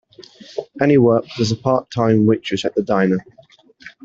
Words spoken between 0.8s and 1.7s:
works as a